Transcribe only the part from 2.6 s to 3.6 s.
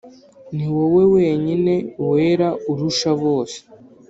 urusha bose